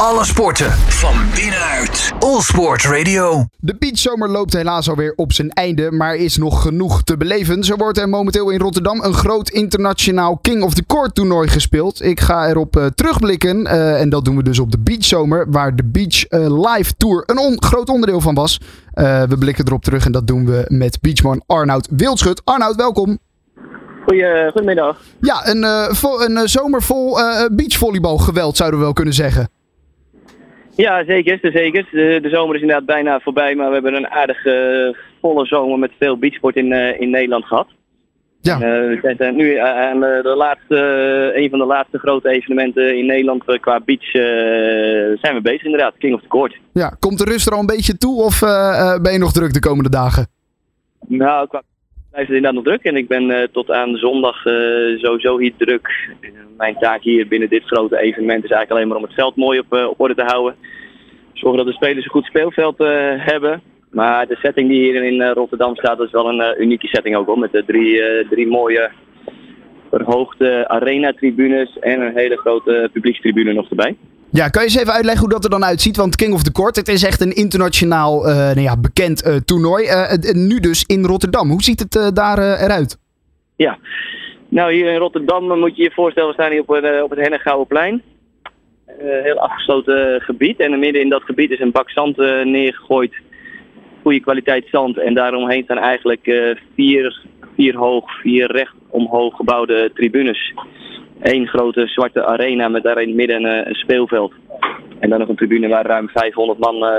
[0.00, 2.12] Alle sporten van binnenuit.
[2.18, 3.44] All Sport Radio.
[3.58, 7.64] De beachzomer loopt helaas alweer op zijn einde, maar is nog genoeg te beleven.
[7.64, 12.02] Zo wordt er momenteel in Rotterdam een groot internationaal King of the Court toernooi gespeeld.
[12.02, 15.76] Ik ga erop uh, terugblikken uh, en dat doen we dus op de beachzomer, waar
[15.76, 18.60] de Beach uh, Live Tour een on groot onderdeel van was.
[19.28, 22.40] we blikken erop terug en dat doen we met beachman Arnoud Wildschut.
[22.44, 23.18] Arnoud, welkom.
[24.06, 25.00] Goeie, goedemiddag.
[25.20, 29.48] Ja, een, uh, vo een zomer vol uh, beachvolleybalgeweld zouden we wel kunnen zeggen.
[30.76, 31.38] Ja, zeker.
[31.42, 31.88] zeker.
[31.90, 35.92] De, de, zomer is inderdaad bijna voorbij, maar we hebben een aardige volle zomer met
[35.98, 37.66] veel beachsport in, uh, in Nederland gehad.
[38.40, 38.54] Ja.
[38.54, 38.60] Uh,
[39.00, 40.76] we zijn nu aan de laatste,
[41.34, 44.10] een van de laatste grote evenementen in Nederland qua beach
[45.20, 45.94] zijn we bezig inderdaad.
[45.98, 46.56] King of the Court.
[46.72, 48.40] Ja, komt de rust er al een beetje toe of
[49.02, 50.26] ben je nog druk de komende dagen?
[51.06, 51.62] Nou, qua
[52.16, 52.92] blijft het inderdaad nog druk.
[52.92, 55.88] En ik ben uh, tot aan zondag uh, sowieso hier druk.
[56.56, 59.58] Mijn taak hier binnen dit grote evenement is eigenlijk alleen maar om het veld mooi
[59.58, 60.54] op, op orde te houden.
[61.32, 62.78] Zorgen dat de spelers een goed speelveld
[63.16, 63.62] hebben.
[63.90, 67.26] Maar de setting die hier in Rotterdam staat, is wel een unieke setting ook.
[67.26, 68.90] Hoor, met de drie, drie mooie
[69.90, 73.96] verhoogde arena-tribunes en een hele grote publiekstribune nog erbij.
[74.36, 75.96] Ja, kan je eens even uitleggen hoe dat er dan uitziet?
[75.96, 79.36] Want King of the Court, het is echt een internationaal uh, nou ja, bekend uh,
[79.36, 79.84] toernooi.
[79.84, 81.50] Uh, nu dus in Rotterdam.
[81.50, 82.98] Hoe ziet het daar eruit?
[83.56, 83.78] Ja,
[84.48, 86.68] nou hier in Rotterdam moet je je voorstellen, we staan hier op,
[87.02, 88.02] op het Hennegouwenplein.
[89.22, 90.60] heel afgesloten gebied.
[90.60, 93.14] En midden in dat gebied is een bak zand neergegooid.
[94.02, 94.98] Goede kwaliteit zand.
[94.98, 97.22] En daaromheen staan eigenlijk vier,
[97.54, 100.54] vier hoog, vier recht omhoog gebouwde tribunes.
[101.20, 104.32] Eén grote zwarte arena met daar in het midden een, een speelveld.
[104.98, 106.90] En dan nog een tribune waar ruim 500 man uh,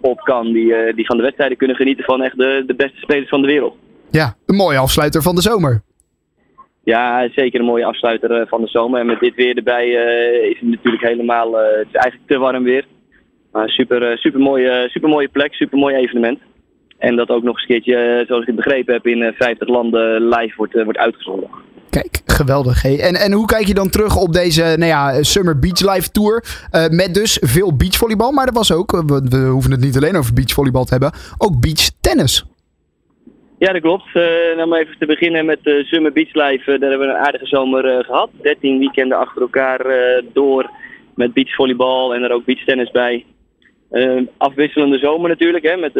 [0.00, 0.52] op kan.
[0.52, 3.40] Die, uh, die van de wedstrijden kunnen genieten van echt de, de beste spelers van
[3.40, 3.76] de wereld.
[4.10, 5.82] Ja, een mooie afsluiter van de zomer.
[6.84, 9.00] Ja, zeker een mooie afsluiter van de zomer.
[9.00, 9.88] En met dit weer erbij
[10.50, 11.52] is het natuurlijk helemaal.
[11.52, 12.86] het is eigenlijk te warm weer.
[13.52, 16.38] Maar super, super, mooie, super mooie plek, super mooi evenement.
[16.98, 20.28] En dat ook nog eens een keertje, zoals ik het begrepen heb, in 50 landen
[20.28, 21.48] live wordt, wordt uitgezonden.
[21.90, 22.84] Kijk, geweldig.
[22.84, 26.44] En, en hoe kijk je dan terug op deze nou ja, Summer Beach Live Tour?
[26.72, 30.16] Uh, met dus veel beachvolleybal, maar er was ook, we, we, hoeven het niet alleen
[30.16, 32.44] over beachvolleybal te hebben, ook beachtennis.
[33.58, 34.04] Ja, dat klopt.
[34.14, 36.72] Uh, om even te beginnen met de Summer Beach Live.
[36.72, 38.30] Uh, daar hebben we een aardige zomer gehad.
[38.42, 39.86] 13 weekenden achter elkaar
[40.32, 40.70] door
[41.14, 43.24] met beachvolleybal en er ook beachtennis bij.
[44.36, 45.94] afwisselende zomer natuurlijk, hè, met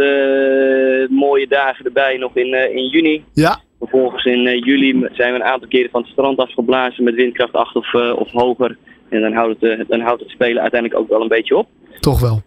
[1.10, 3.24] mooie dagen erbij nog in, in juni.
[3.32, 3.60] Ja.
[3.82, 7.52] Vervolgens in uh, juli zijn we een aantal keren van het strand afgeblazen met windkracht
[7.52, 8.76] 8 of, uh, of hoger.
[9.08, 11.68] En dan houdt, het, uh, dan houdt het spelen uiteindelijk ook wel een beetje op.
[12.00, 12.42] Toch wel.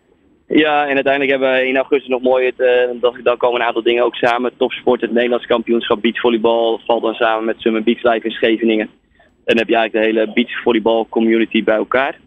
[0.47, 2.57] Ja, en uiteindelijk hebben we in augustus nog mooi het,
[3.01, 4.51] dat, dan komen een aantal dingen ook samen.
[4.57, 8.89] Topsport, het Nederlands kampioenschap beachvolleybal valt dan samen met Summer Beach Live in Scheveningen.
[9.17, 12.19] En dan heb je eigenlijk de hele beachvolleybal community bij elkaar.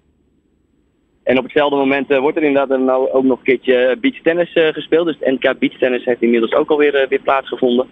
[1.23, 5.07] En op hetzelfde moment wordt er inderdaad nou ook nog een keertje beachtennis gespeeld.
[5.07, 7.87] Dus het NK beachtennis heeft inmiddels ook alweer weer plaatsgevonden.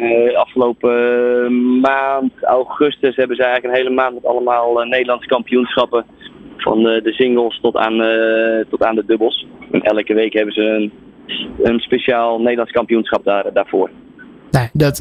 [0.00, 5.28] Uh, afgelopen uh, maand, augustus, hebben ze eigenlijk een hele maand met allemaal uh, Nederlandse
[5.28, 6.04] kampioenschappen.
[6.56, 7.96] Van de singles tot aan,
[8.68, 9.46] tot aan de dubbels.
[9.70, 10.92] En elke week hebben ze een,
[11.62, 13.90] een speciaal Nederlands kampioenschap daar, daarvoor.
[14.50, 14.98] Nee, dat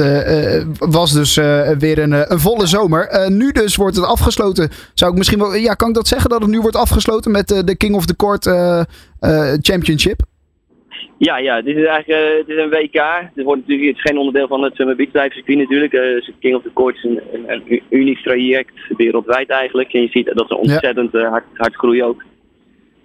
[0.79, 1.35] was dus
[1.79, 3.31] weer een, een volle zomer.
[3.31, 4.69] nu dus wordt het afgesloten.
[4.93, 7.47] Zou ik misschien wel, ja, kan ik dat zeggen dat het nu wordt afgesloten met
[7.47, 8.43] de King of the Court
[9.61, 10.21] Championship?
[11.17, 13.29] Ja, ja, dit is eigenlijk uh, het is een WK.
[13.35, 15.93] Het, wordt natuurlijk, het is geen onderdeel van het Summer Beach Live circuit natuurlijk.
[15.93, 19.93] Uh, King of the Court is een, een, een, uniek traject, wereldwijd eigenlijk.
[19.93, 22.23] En je ziet dat ze ontzettend uh, hard, hard groeien ook.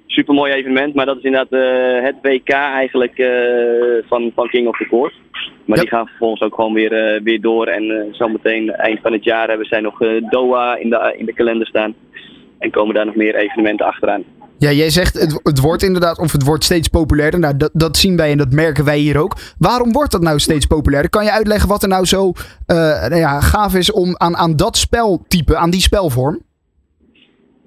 [0.07, 3.29] Super mooi evenement, maar dat is inderdaad het WK eigenlijk
[4.09, 5.15] van, van King of the Court.
[5.65, 7.67] Maar die gaan vervolgens ook gewoon weer, weer door.
[7.67, 9.99] En zometeen eind van het jaar hebben zij nog
[10.31, 11.95] Doha in de, in de kalender staan.
[12.59, 14.25] En komen daar nog meer evenementen achteraan.
[14.59, 17.41] Ja, jij zegt het, het wordt inderdaad, of het wordt steeds populairder.
[17.41, 19.37] Nou, dat, dat zien wij en dat merken wij hier ook.
[19.59, 21.11] Waarom wordt dat nou steeds populairder?
[21.11, 22.77] Kan je uitleggen wat er nou zo uh,
[23.09, 26.41] nou ja, gaaf is om aan, aan dat speltype, aan die spelvorm?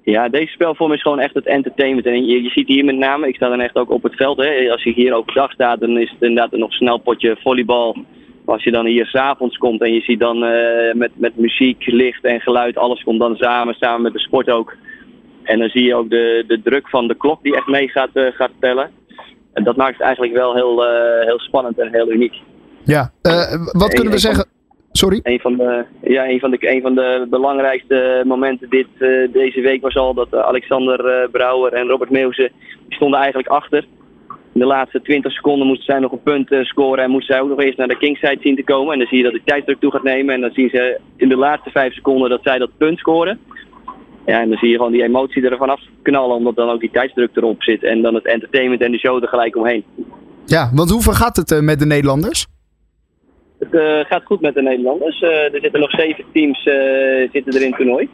[0.02, 2.06] Ja, deze spelvorm is gewoon echt het entertainment.
[2.06, 4.38] En je, ziet hier met name, ik sta dan echt ook op het veld.
[4.38, 4.70] Hè.
[4.70, 7.96] Als je hier overdag staat, dan is het inderdaad nog snel potje volleybal.
[8.44, 12.24] Als je dan hier s'avonds komt en je ziet dan uh, met, met muziek, licht
[12.24, 14.76] en geluid, alles komt dan samen, samen met de sport ook.
[15.48, 18.10] En dan zie je ook de, de druk van de klok die echt mee gaat,
[18.14, 18.90] uh, gaat tellen.
[19.52, 22.34] En dat maakt het eigenlijk wel heel, uh, heel spannend en heel uniek.
[22.84, 23.32] Ja, uh,
[23.72, 24.46] wat kunnen we zeggen?
[24.92, 25.20] Sorry?
[25.22, 28.86] Een van de, ja, een van de, een van de belangrijkste momenten dit,
[29.32, 32.50] deze week was al dat Alexander Brouwer en Robert Meeuwse
[32.88, 33.84] stonden eigenlijk achter.
[34.54, 37.48] In de laatste 20 seconden moesten zij nog een punt scoren en moesten zij ook
[37.48, 38.92] nog eerst naar de kingside zien te komen.
[38.92, 41.28] En dan zie je dat de tijdsdruk toe gaat nemen en dan zien ze in
[41.28, 43.40] de laatste 5 seconden dat zij dat punt scoren.
[44.28, 46.90] Ja, en dan zie je gewoon die emotie er vanaf knallen, omdat dan ook die
[46.90, 47.84] tijdsdruk erop zit.
[47.84, 49.84] En dan het entertainment en de show er gelijk omheen.
[50.44, 52.46] Ja, want hoe gaat het eh, met de Nederlanders?
[53.58, 55.20] Het eh, gaat goed met de Nederlanders.
[55.20, 58.08] Eh, er zitten nog zeven teams eh, zitten er in het toernooi.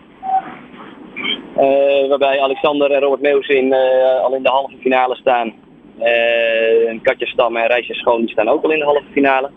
[2.08, 5.52] Waarbij Alexander en Robert Meeuwsing eh, al in de halve finale staan.
[5.98, 9.50] Eh, Katja Stam en Rijsje Schoon die staan ook al in de halve finale.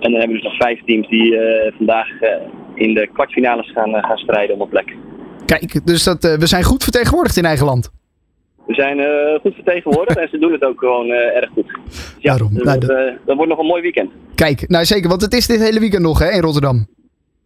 [0.00, 1.38] En dan hebben we dus nog vijf teams die
[1.76, 2.08] vandaag
[2.74, 4.96] in de kwartfinales gaan, gaan strijden om een plek.
[5.58, 7.90] Kijk, dus dat, eh, we zijn goed vertegenwoordigd in eigen land.
[8.66, 11.66] We zijn eh, goed vertegenwoordigd en ze doen het ook gewoon eh, erg goed.
[11.86, 12.54] Dus ja, Daarom.
[12.54, 14.10] dus Nou, dat, dat- dat wordt nog een mooi weekend.
[14.34, 16.86] Kijk, nou zeker, want het is dit hele weekend nog hè, in Rotterdam.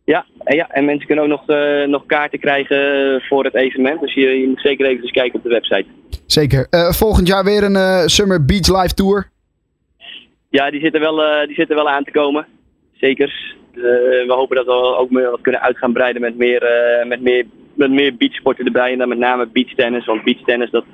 [0.05, 1.47] Ja, en, ja, en mensen kunnen ook nog,
[1.89, 4.01] nog kaarten krijgen voor het evenement.
[4.01, 5.85] Dus je, je moet zeker even eens kijken op de website.
[6.27, 6.67] Zeker.
[6.95, 9.31] Volgend jaar weer een Summer Beach Live Tour.
[10.49, 11.17] Ja, die zitten wel,
[11.47, 12.47] die zitten wel aan te komen.
[12.93, 13.55] Zeker.
[13.73, 16.63] We hopen dat we ook meer wat kunnen uit gaan breiden met meer,
[17.09, 17.45] met meer,
[17.77, 18.93] met meer beachsporten erbij.
[18.93, 20.05] En dan met name beachtennis.
[20.07, 20.85] Want beachtennis dat,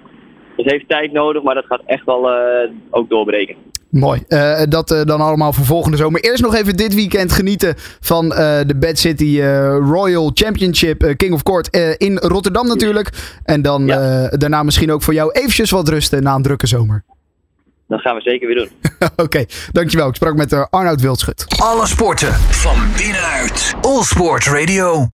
[0.57, 3.55] dat heeft tijd nodig, maar dat gaat echt wel eh, ook doorbreken.
[3.91, 4.23] Mooi.
[4.29, 6.21] Eh, dat eh, dan allemaal voor volgende zomer.
[6.25, 11.33] Eerst nog even dit weekend genieten van eh, de Bad City eh, Royal Championship King
[11.33, 13.09] of Court eh, in Rotterdam natuurlijk.
[13.45, 14.23] En dan Ja.
[14.29, 17.05] eh, daarna misschien ook voor jou eventjes wat rusten na een drukke zomer.
[17.89, 18.69] Dat gaan we zeker weer doen.
[19.27, 20.09] Oké, dankjewel.
[20.09, 21.45] Ik sprak met Arnoud Wildschut.
[21.59, 23.75] Alle sporten van binnenuit.
[23.81, 25.09] All Sport Radio.